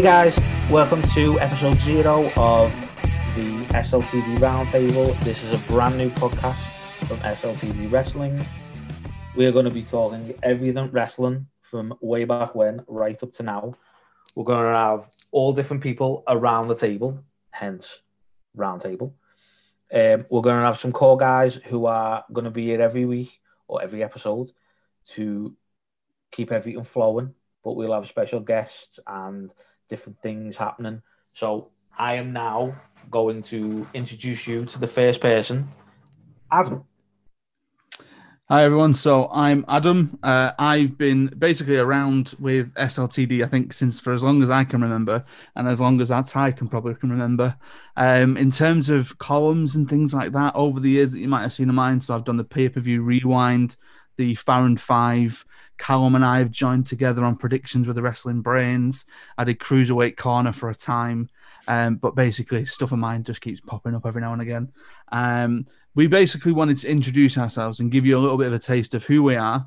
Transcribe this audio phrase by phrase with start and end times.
[0.00, 0.38] Hey guys,
[0.70, 2.72] welcome to episode zero of
[3.36, 5.14] the SLTD Roundtable.
[5.24, 6.56] This is a brand new podcast
[7.06, 8.42] from SLTD Wrestling.
[9.36, 13.74] We're going to be talking everything wrestling from way back when right up to now.
[14.34, 18.00] We're going to have all different people around the table, hence
[18.56, 19.12] roundtable.
[19.92, 23.04] Um, we're going to have some core guys who are going to be here every
[23.04, 24.50] week or every episode
[25.08, 25.54] to
[26.32, 27.34] keep everything flowing.
[27.62, 29.52] But we'll have special guests and
[29.90, 31.02] different things happening.
[31.34, 35.68] So I am now going to introduce you to the first person,
[36.50, 36.84] Adam.
[38.48, 38.94] Hi everyone.
[38.94, 40.18] So I'm Adam.
[40.24, 44.64] Uh, I've been basically around with SLTD, I think, since for as long as I
[44.64, 47.56] can remember, and as long as that's I can probably can remember.
[47.96, 51.42] Um, in terms of columns and things like that, over the years that you might
[51.42, 53.76] have seen of mine, so I've done the pay per view rewind,
[54.16, 55.44] the Farron Five,
[55.80, 59.06] Callum and I have joined together on predictions with the Wrestling Brains.
[59.38, 61.30] I did Cruiserweight Corner for a time,
[61.66, 64.72] um, but basically stuff of mine just keeps popping up every now and again.
[65.10, 68.58] Um, we basically wanted to introduce ourselves and give you a little bit of a
[68.58, 69.66] taste of who we are,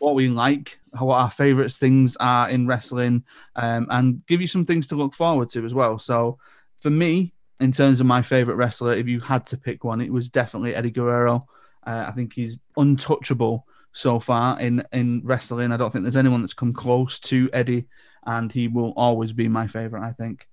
[0.00, 4.66] what we like, what our favourite things are in wrestling, um, and give you some
[4.66, 5.98] things to look forward to as well.
[5.98, 6.38] So,
[6.80, 10.12] for me, in terms of my favourite wrestler, if you had to pick one, it
[10.12, 11.46] was definitely Eddie Guerrero.
[11.86, 15.72] Uh, I think he's untouchable so far in in wrestling.
[15.72, 17.86] I don't think there's anyone that's come close to Eddie,
[18.24, 20.02] and he will always be my favorite.
[20.02, 20.48] I think.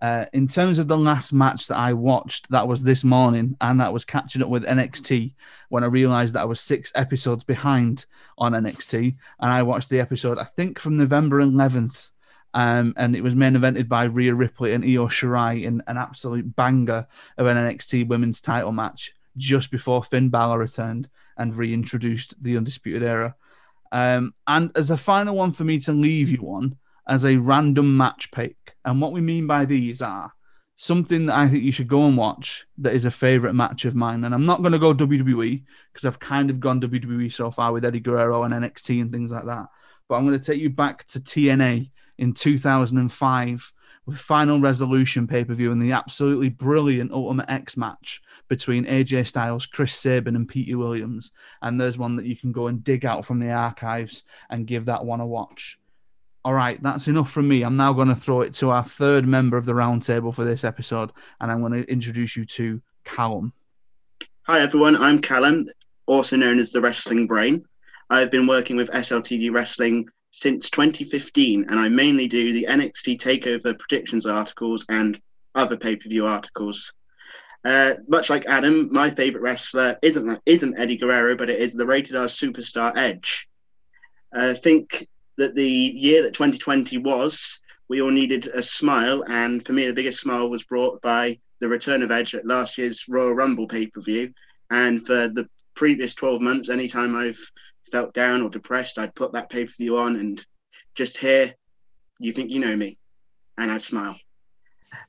[0.00, 3.80] Uh, in terms of the last match that I watched, that was this morning, and
[3.80, 5.34] that was catching up with NXT
[5.68, 8.04] when I realized that I was six episodes behind
[8.36, 12.10] on NXT, and I watched the episode I think from November 11th,
[12.52, 16.56] um, and it was main evented by Rhea Ripley and Io Shirai in an absolute
[16.56, 17.06] banger
[17.38, 23.02] of an NXT Women's Title match just before Finn Balor returned and reintroduced the Undisputed
[23.02, 23.34] Era.
[23.90, 27.96] Um, and as a final one for me to leave you on, as a random
[27.96, 30.32] match pick, and what we mean by these are
[30.76, 33.94] something that I think you should go and watch that is a favorite match of
[33.94, 34.24] mine.
[34.24, 35.62] And I'm not going to go WWE
[35.92, 39.30] because I've kind of gone WWE so far with Eddie Guerrero and NXT and things
[39.30, 39.66] like that.
[40.08, 43.72] But I'm going to take you back to TNA in 2005
[44.06, 49.26] with Final Resolution pay per view and the absolutely brilliant Ultimate X match between AJ
[49.26, 51.30] Styles, Chris Sabin, and Petey Williams.
[51.60, 54.86] And there's one that you can go and dig out from the archives and give
[54.86, 55.78] that one a watch.
[56.44, 57.62] All right, that's enough from me.
[57.62, 60.64] I'm now going to throw it to our third member of the roundtable for this
[60.64, 63.52] episode, and I'm going to introduce you to Callum.
[64.42, 64.96] Hi, everyone.
[64.96, 65.68] I'm Callum,
[66.06, 67.64] also known as the Wrestling Brain.
[68.10, 73.78] I've been working with SLTD Wrestling since 2015, and I mainly do the NXT Takeover
[73.78, 75.20] predictions articles and
[75.54, 76.92] other pay per view articles.
[77.64, 81.86] Uh, much like Adam, my favorite wrestler isn't isn't Eddie Guerrero, but it is the
[81.86, 83.48] Rated R superstar Edge.
[84.32, 85.06] I think
[85.38, 89.92] that the year that 2020 was, we all needed a smile, and for me, the
[89.92, 93.86] biggest smile was brought by the return of Edge at last year's Royal Rumble pay
[93.86, 94.32] per view.
[94.70, 97.38] And for the previous 12 months, anytime I've
[97.92, 100.44] felt down or depressed, I'd put that pay per view on and
[100.94, 101.54] just hear,
[102.18, 102.98] You think you know me?
[103.56, 104.16] And I'd smile.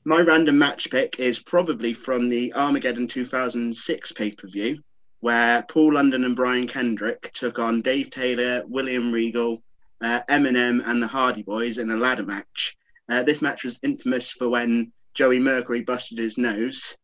[0.04, 4.82] My random match pick is probably from the Armageddon 2006 pay per view,
[5.20, 9.62] where Paul London and Brian Kendrick took on Dave Taylor, William Regal,
[10.00, 12.76] uh, MNM, and the Hardy Boys in a ladder match.
[13.08, 16.96] Uh, this match was infamous for when Joey Mercury busted his nose,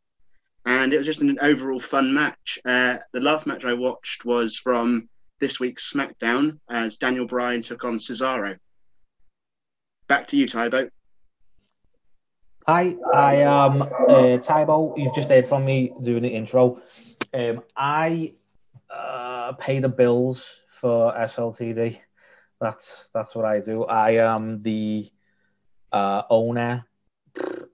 [0.67, 2.59] and it was just an overall fun match.
[2.65, 5.09] Uh, the last match I watched was from
[5.39, 8.59] this week's SmackDown as Daniel Bryan took on Cesaro.
[10.07, 10.91] Back to you, Tybo.
[12.73, 14.97] Hi, I am uh, Tybo.
[14.97, 16.81] You've just heard from me doing the intro.
[17.35, 18.35] Um, I
[18.89, 21.99] uh, pay the bills for SLTD.
[22.61, 23.87] That's that's what I do.
[23.87, 25.11] I am the
[25.91, 26.87] uh, owner,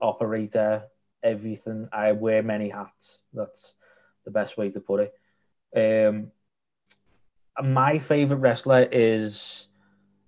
[0.01, 0.85] operator,
[1.21, 1.87] everything.
[1.93, 3.19] I wear many hats.
[3.35, 3.75] That's
[4.25, 5.11] the best way to put
[5.75, 6.09] it.
[6.09, 6.31] Um,
[7.63, 9.67] my favorite wrestler is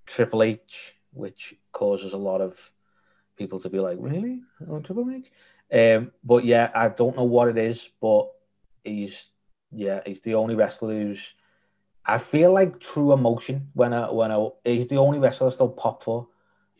[0.06, 2.72] Triple H, which causes a lot of
[3.39, 5.31] people to be like, "Really, oh, Triple H?"
[5.74, 8.30] Um, but yeah, I don't know what it is, but
[8.83, 9.31] he's
[9.71, 11.33] yeah, he's the only wrestler who's.
[12.06, 15.69] I feel like true emotion when I when I he's the only wrestler I still
[15.69, 16.27] pop for.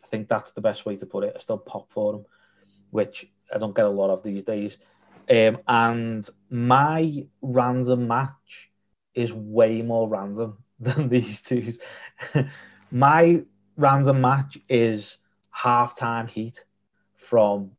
[0.04, 1.34] I think that's the best way to put it.
[1.36, 2.26] I still pop for him,
[2.90, 4.78] which I don't get a lot of these days.
[5.30, 8.70] Um, and my random match
[9.14, 11.72] is way more random than these two.
[12.90, 13.44] My
[13.76, 15.18] random match is
[15.62, 16.64] halftime heat
[17.16, 17.72] from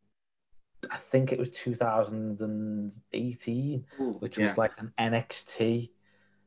[0.91, 4.49] I think it was 2018, Ooh, which yeah.
[4.49, 5.89] was like an NXT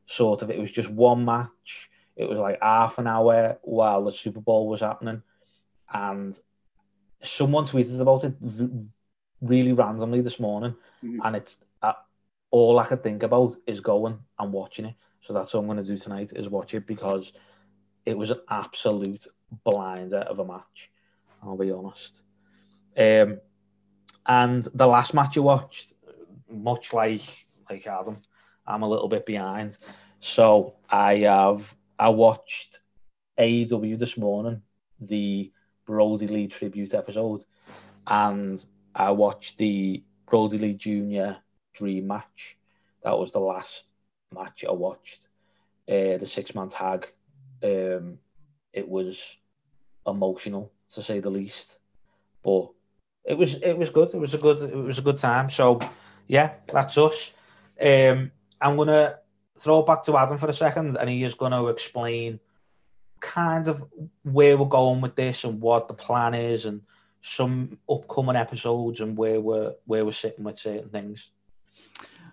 [0.06, 0.50] sort of.
[0.50, 1.90] It was just one match.
[2.16, 5.22] It was like half an hour while the Super Bowl was happening,
[5.92, 6.38] and
[7.22, 8.34] someone tweeted about it
[9.40, 11.20] really randomly this morning, Mhm.
[11.24, 11.92] and it's uh,
[12.50, 14.94] all I could think about is going and watching it.
[15.22, 17.32] So that's what I'm going to do tonight is watch it because
[18.06, 19.26] it was an absolute
[19.64, 20.90] blinder of a match.
[21.44, 22.22] I'll be honest.
[22.96, 23.40] Um,
[24.26, 25.92] and the last match you watched,
[26.48, 27.22] much like
[27.68, 28.18] like Adam,
[28.66, 29.78] I'm a little bit behind.
[30.20, 32.80] So I have I watched
[33.38, 34.62] AEW this morning,
[35.00, 35.52] the
[35.86, 37.44] Brodie Lee tribute episode,
[38.06, 38.64] and
[38.94, 41.38] I watched the Brodie Lee Jr.
[41.74, 42.56] Dream match.
[43.02, 43.86] That was the last
[44.32, 45.28] match I watched.
[45.88, 47.12] Uh, the six man tag.
[47.62, 48.18] Um,
[48.72, 49.36] it was
[50.06, 51.78] emotional to say the least,
[52.42, 52.70] but
[53.24, 54.10] it was it was good.
[54.14, 55.50] It was a good it was a good time.
[55.50, 55.80] So
[56.26, 57.32] yeah, that's us.
[57.80, 58.30] Um,
[58.60, 59.18] I'm gonna
[59.58, 62.40] throw back to Adam for a second, and he is gonna explain
[63.20, 63.84] kind of
[64.22, 66.82] where we're going with this and what the plan is, and
[67.22, 71.30] some upcoming episodes and where we're where we're sitting with certain things.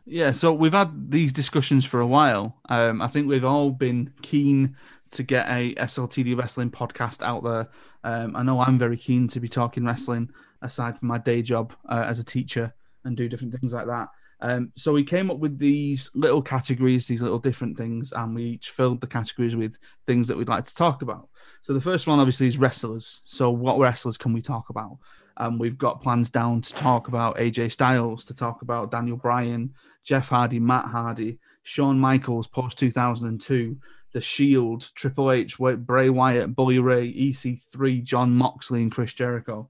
[0.06, 2.58] Yeah, so we've had these discussions for a while.
[2.68, 4.76] Um, I think we've all been keen
[5.12, 7.70] to get a SLTD wrestling podcast out there.
[8.04, 10.30] Um, I know I'm very keen to be talking wrestling
[10.62, 12.74] aside from my day job uh, as a teacher
[13.04, 14.10] and do different things like that.
[14.42, 18.44] Um, so we came up with these little categories, these little different things, and we
[18.44, 19.78] each filled the categories with
[20.08, 21.30] things that we'd like to talk about.
[21.62, 23.22] So the first one, obviously, is wrestlers.
[23.24, 24.98] So what wrestlers can we talk about?
[25.38, 29.74] Um, we've got plans down to talk about AJ Styles, to talk about Daniel Bryan,
[30.04, 33.78] Jeff Hardy, Matt Hardy, Shawn Michaels post 2002,
[34.14, 39.70] The Shield, Triple H, Bray Wyatt, Bully Ray, EC3, Jon Moxley, and Chris Jericho.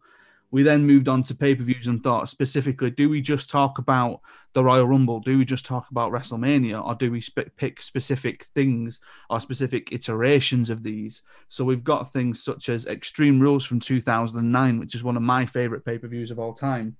[0.51, 3.77] We then moved on to pay per views and thought specifically do we just talk
[3.77, 4.19] about
[4.53, 5.21] the Royal Rumble?
[5.21, 6.85] Do we just talk about WrestleMania?
[6.85, 8.99] Or do we sp- pick specific things
[9.29, 11.23] or specific iterations of these?
[11.47, 15.45] So we've got things such as Extreme Rules from 2009, which is one of my
[15.45, 16.97] favorite pay per views of all time.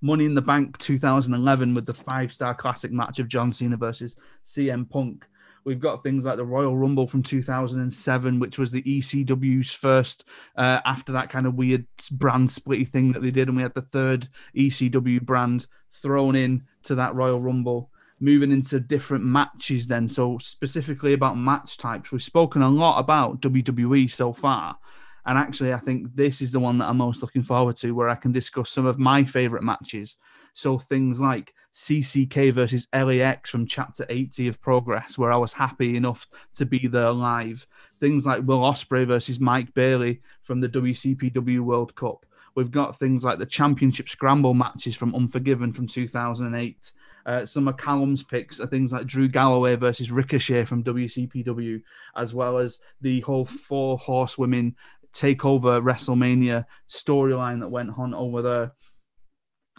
[0.00, 4.16] Money in the Bank 2011 with the five star classic match of John Cena versus
[4.44, 5.26] CM Punk.
[5.68, 10.24] We've got things like the Royal Rumble from 2007, which was the ECW's first
[10.56, 13.48] uh, after that kind of weird brand splitty thing that they did.
[13.48, 17.90] And we had the third ECW brand thrown in to that Royal Rumble.
[18.18, 20.08] Moving into different matches, then.
[20.08, 24.78] So, specifically about match types, we've spoken a lot about WWE so far.
[25.26, 28.08] And actually, I think this is the one that I'm most looking forward to, where
[28.08, 30.16] I can discuss some of my favorite matches.
[30.58, 35.96] So things like CCK versus LAX from Chapter 80 of Progress, where I was happy
[35.96, 36.26] enough
[36.56, 37.64] to be there live.
[38.00, 42.26] Things like Will Ospreay versus Mike Bailey from the WCPW World Cup.
[42.56, 46.90] We've got things like the Championship Scramble matches from Unforgiven from 2008.
[47.24, 51.80] Uh, some of Callum's picks are things like Drew Galloway versus Ricochet from WCPW,
[52.16, 54.74] as well as the whole four horsewomen
[55.12, 58.72] takeover WrestleMania storyline that went on over there.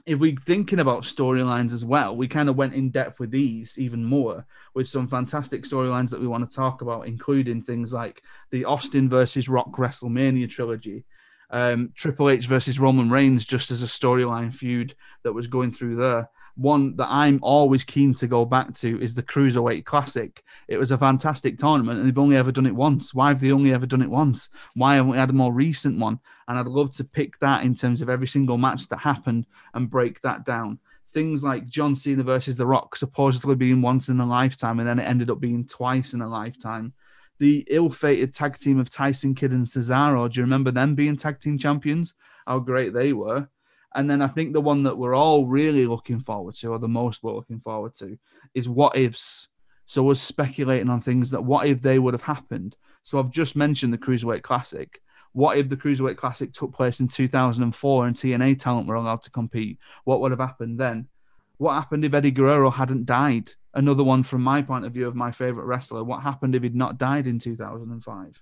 [0.05, 3.77] If we're thinking about storylines as well, we kind of went in depth with these
[3.77, 8.23] even more with some fantastic storylines that we want to talk about, including things like
[8.51, 11.05] the Austin versus Rock WrestleMania trilogy,
[11.49, 15.95] um, Triple H versus Roman Reigns, just as a storyline feud that was going through
[15.95, 16.29] there.
[16.55, 20.43] One that I'm always keen to go back to is the Cruiserweight Classic.
[20.67, 23.13] It was a fantastic tournament, and they've only ever done it once.
[23.13, 24.49] Why have they only ever done it once?
[24.73, 26.19] Why haven't we had a more recent one?
[26.47, 29.89] And I'd love to pick that in terms of every single match that happened and
[29.89, 30.79] break that down.
[31.11, 34.99] Things like John Cena versus The Rock supposedly being once in a lifetime, and then
[34.99, 36.93] it ended up being twice in a lifetime
[37.39, 40.31] the ill-fated tag team of Tyson Kidd and Cesaro.
[40.31, 42.13] Do you remember them being tag team champions?
[42.45, 43.47] How great they were.
[43.95, 46.87] And then I think the one that we're all really looking forward to, or the
[46.87, 48.19] most we're looking forward to,
[48.53, 49.47] is what ifs.
[49.87, 52.75] So we're speculating on things that what if they would have happened.
[53.03, 55.01] So I've just mentioned the Cruiserweight Classic.
[55.31, 59.31] What if the Cruiserweight Classic took place in 2004 and TNA talent were allowed to
[59.31, 59.79] compete?
[60.03, 61.07] What would have happened then?
[61.59, 63.51] What happened if Eddie Guerrero hadn't died?
[63.73, 66.05] Another one from my point of view of my favorite wrestler.
[66.05, 68.41] What happened if he'd not died in 2005?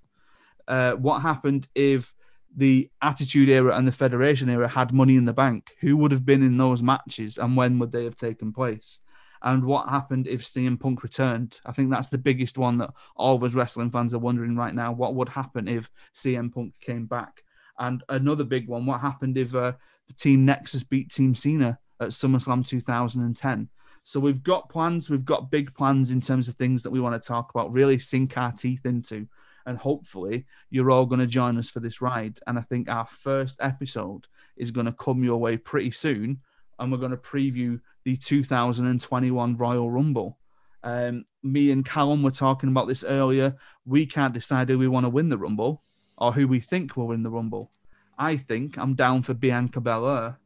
[0.68, 2.14] Uh, what happened if
[2.56, 5.72] the Attitude Era and the Federation Era had money in the bank?
[5.82, 9.00] Who would have been in those matches and when would they have taken place?
[9.42, 11.60] And what happened if CM Punk returned?
[11.66, 14.76] I think that's the biggest one that all of us wrestling fans are wondering right
[14.76, 14.92] now.
[14.92, 17.42] What would happen if CM Punk came back?
[17.80, 19.74] And another big one, what happened if uh,
[20.08, 23.70] the Team Nexus beat Team Cena at SummerSlam 2010?
[24.04, 27.22] So we've got plans, we've got big plans in terms of things that we want
[27.22, 29.28] to talk about, really sink our teeth into.
[29.66, 32.40] And hopefully you're all going to join us for this ride.
[32.48, 36.40] And I think our first episode is going to come your way pretty soon.
[36.80, 40.38] And we're going to preview the 2021 Royal Rumble.
[40.84, 43.58] Um, me and Callum were talking about this earlier.
[43.86, 45.84] We can't decide who we want to win the Rumble
[46.18, 47.72] or who we think will win the Rumble.
[48.18, 50.40] I think I'm down for Bianca Belair.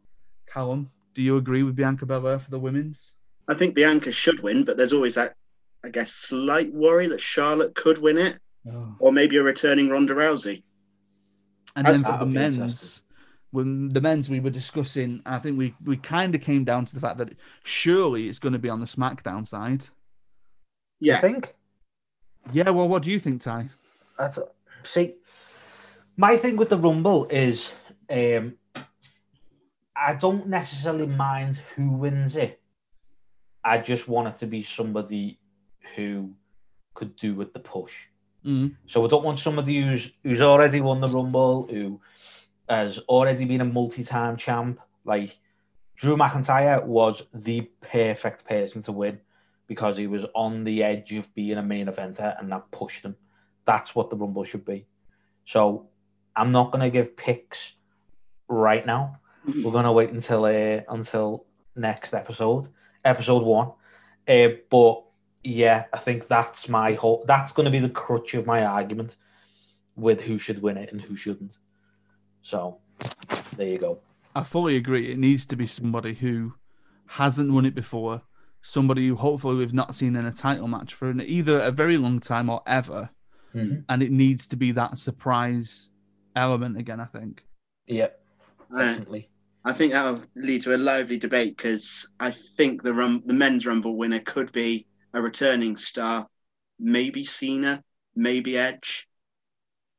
[0.47, 3.11] Callum, do you agree with Bianca Belair for the women's?
[3.47, 5.35] I think Bianca should win, but there's always that,
[5.83, 8.39] I guess, slight worry that Charlotte could win it,
[8.71, 8.95] Oh.
[8.99, 10.63] or maybe a returning Ronda Rousey.
[11.75, 13.01] And That's- then for the men's,
[13.51, 16.93] when the men's we were discussing, I think we we kind of came down to
[16.93, 19.87] the fact that surely it's going to be on the SmackDown side.
[20.99, 21.55] Yeah, I think
[22.53, 23.69] Yeah, well, what do you think, Ty?
[24.17, 24.37] that's
[24.83, 25.15] see.
[26.17, 27.73] My thing with the Rumble is,
[28.09, 28.55] um,
[29.95, 32.61] I don't necessarily mind who wins it.
[33.63, 35.39] I just want it to be somebody
[35.95, 36.31] who
[36.93, 38.07] could do with the push.
[38.45, 38.75] Mm.
[38.87, 42.01] So I don't want somebody who's who's already won the Rumble, who
[42.67, 44.79] has already been a multi-time champ.
[45.05, 45.37] Like
[45.95, 49.19] Drew McIntyre was the perfect person to win
[49.67, 53.15] because he was on the edge of being a main eventer and that pushed him.
[53.65, 54.87] That's what the Rumble should be.
[55.45, 55.87] So
[56.35, 57.73] I'm not gonna give picks
[58.47, 59.20] right now.
[59.45, 61.45] We're gonna wait until uh, until
[61.75, 62.67] next episode,
[63.03, 63.71] episode one.
[64.27, 65.03] Uh, but
[65.43, 67.23] yeah, I think that's my whole.
[67.27, 69.15] That's going to be the crutch of my argument
[69.95, 71.57] with who should win it and who shouldn't.
[72.43, 72.77] So
[73.57, 73.99] there you go.
[74.35, 75.11] I fully agree.
[75.11, 76.53] It needs to be somebody who
[77.07, 78.21] hasn't won it before,
[78.61, 81.97] somebody who hopefully we've not seen in a title match for an, either a very
[81.97, 83.09] long time or ever,
[83.53, 85.89] and it needs to be that surprise
[86.35, 86.99] element again.
[86.99, 87.43] I think.
[87.87, 88.09] Yeah,
[88.71, 89.29] Uh, definitely.
[89.63, 93.65] I think that'll lead to a lively debate because I think the rum- the men's
[93.65, 96.27] rumble winner could be a returning star,
[96.79, 97.83] maybe Cena,
[98.15, 99.07] maybe Edge.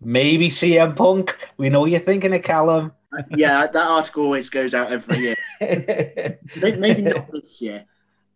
[0.01, 1.37] Maybe CM Punk.
[1.57, 2.93] We know you're thinking of Callum.
[3.17, 5.37] Uh, yeah, that article always goes out every year.
[6.61, 7.85] Maybe not this year.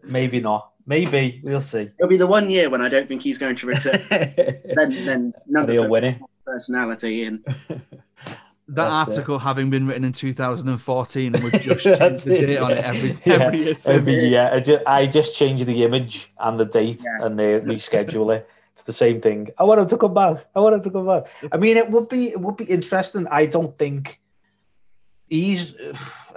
[0.04, 0.70] Maybe not.
[0.86, 1.90] Maybe we'll see.
[1.98, 4.00] It'll be the one year when I don't think he's going to return.
[4.10, 6.22] then, then none of win it.
[6.44, 7.44] personality and
[8.68, 9.12] That That's it.
[9.20, 12.72] article having been written in 2014 and we've just changed That's the it, date on
[12.72, 12.84] it yeah.
[12.88, 14.22] every, Yeah, every year.
[14.22, 17.26] Be- yeah, I just, I just changed the image and the date Yeah.
[17.26, 18.48] and they reschedule it.
[18.74, 19.48] It's the same thing.
[19.58, 20.44] I want him to come back.
[20.54, 21.24] I want him to come back.
[21.52, 23.26] I mean, it would be it would be interesting.
[23.30, 24.20] I don't think
[25.30, 25.74] he's.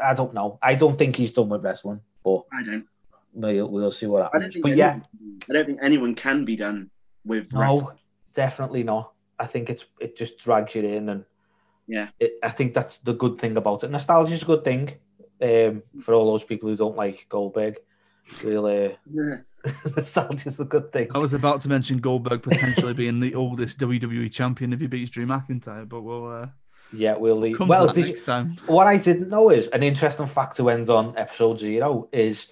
[0.01, 0.57] I don't know.
[0.61, 2.85] I don't think he's done with wrestling, but I don't.
[3.33, 4.53] we'll, we'll see what I don't happens.
[4.53, 4.63] think.
[4.63, 6.89] But anyone, yeah, I don't think anyone can be done
[7.25, 7.81] with wrestling.
[7.87, 7.91] no,
[8.33, 9.11] definitely not.
[9.37, 11.25] I think it's it just drags you in, and
[11.89, 12.09] Yeah.
[12.19, 13.89] it, I think that's the good thing about it.
[13.91, 14.93] Nostalgia is a good thing
[15.41, 17.77] um, for all those people who don't like Goldberg.
[18.43, 19.37] We'll, uh, Yeah.
[19.97, 21.07] nostalgia is a good thing.
[21.13, 25.09] I was about to mention Goldberg potentially being the oldest WWE champion if he beats
[25.09, 26.47] Drew McIntyre, but we'll uh,
[26.93, 27.57] Yeah, we'll leave.
[27.57, 28.21] come Well, did you,
[28.67, 32.47] what I didn't know is an interesting fact to end on episode zero is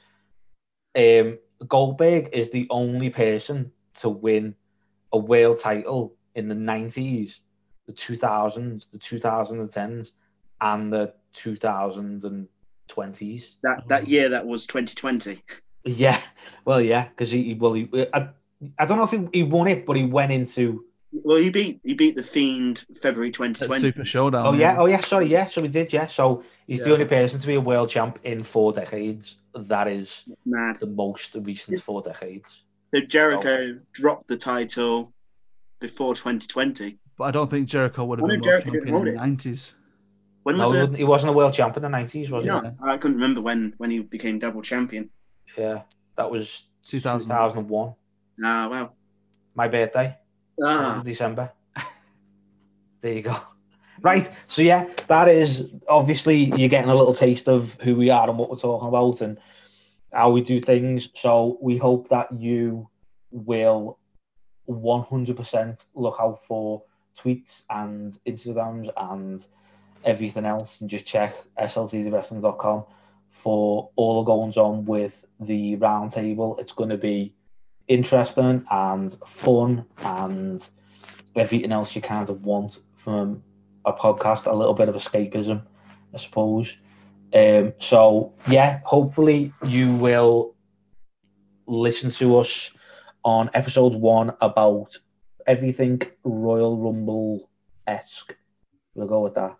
[0.97, 4.55] um, Goldberg is the only person to win
[5.13, 7.37] a world title in the 90s,
[7.87, 10.11] the 2000s, the 2010s,
[10.61, 12.47] and the 2020s.
[13.63, 14.05] That that oh.
[14.05, 15.41] year that was 2020.
[15.85, 16.21] Yeah,
[16.65, 18.29] well, yeah, because he, well, he, I,
[18.77, 20.83] I don't know if he, he won it, but he went into.
[21.13, 23.81] Well, he beat he beat the Fiend February 2020.
[23.81, 24.45] Super Showdown.
[24.45, 26.07] Oh yeah, oh yeah, sorry, yeah, so he did, yeah.
[26.07, 29.37] So he's the only person to be a world champ in four decades.
[29.55, 30.77] That is mad.
[30.79, 32.63] the most recent four decades.
[32.93, 35.13] So Jericho dropped the title
[35.79, 36.97] before 2020.
[37.17, 39.19] But I don't think Jericho would have I know been world Jericho champion in the
[39.19, 39.73] 90s.
[40.43, 40.79] When was he it?
[40.79, 42.49] wasn't- he wasn't a world champ in the nineties, was he?
[42.49, 45.09] No, I couldn't remember when when he became double champion.
[45.57, 45.81] Yeah,
[46.15, 47.27] that was 2000.
[47.27, 47.93] 2001.
[48.43, 48.95] Ah, well.
[49.55, 50.15] My birthday,
[50.63, 51.51] Ah, December.
[53.01, 53.35] there you go.
[54.01, 58.29] Right, so yeah, that is obviously you're getting a little taste of who we are
[58.29, 59.39] and what we're talking about and
[60.13, 61.09] how we do things.
[61.15, 62.87] So we hope that you
[63.31, 63.97] will
[64.69, 66.83] 100% look out for
[67.17, 69.45] tweets and Instagrams and
[70.03, 72.85] everything else and just check sltdwrestling.com
[73.29, 76.57] for all the goings on with the round table.
[76.59, 77.33] It's going to be
[77.87, 80.67] interesting and fun and
[81.35, 83.43] everything else you kind of want from
[83.85, 85.61] a podcast, a little bit of escapism,
[86.13, 86.75] I suppose.
[87.33, 90.55] Um, so yeah, hopefully you will
[91.67, 92.71] listen to us
[93.23, 94.97] on episode one about
[95.47, 97.49] everything Royal Rumble
[97.87, 98.35] esque.
[98.95, 99.55] We'll go with that.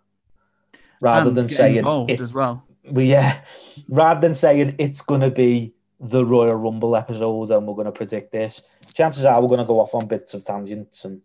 [1.00, 2.64] Rather And than saying it's as well.
[2.90, 3.40] but yeah,
[3.88, 7.92] rather than saying it's going to be the Royal Rumble episode and we're going to
[7.92, 8.62] predict this,
[8.94, 11.22] chances are we're going to go off on bits of tangents and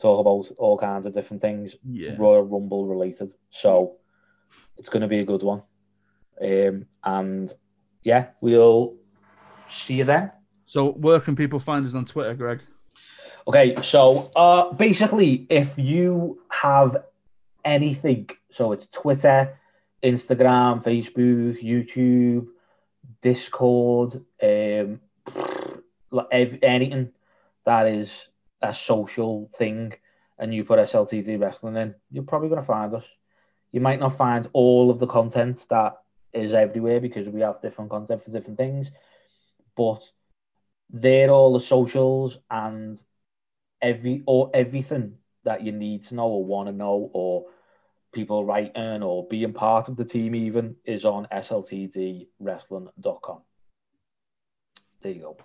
[0.00, 2.14] talk about all kinds of different things Yeah.
[2.18, 3.34] Royal Rumble related.
[3.50, 3.96] So
[4.76, 5.62] it's going to be a good one.
[6.40, 7.52] Um, and
[8.02, 8.96] yeah, we'll
[9.68, 10.30] see you then.
[10.66, 12.60] So where can people find us on Twitter, Greg?
[13.46, 17.04] Okay, so uh, basically, if you have
[17.64, 18.28] anything.
[18.50, 19.58] So it's Twitter,
[20.02, 22.48] Instagram, Facebook, YouTube,
[23.20, 25.00] Discord, um,
[26.10, 26.26] like
[26.62, 27.12] anything
[27.64, 28.28] that is
[28.62, 29.92] a social thing,
[30.38, 33.04] and you put SLTD wrestling in, you're probably going to find us.
[33.72, 35.98] You might not find all of the content that
[36.32, 38.90] is everywhere because we have different content for different things,
[39.76, 40.10] but
[40.90, 43.02] they're all the socials and
[43.82, 45.14] every or everything
[45.44, 47.46] that you need to know or want to know or
[48.12, 53.40] people writing or being part of the team even is on sltdwrestling.com.
[55.02, 55.36] There you go.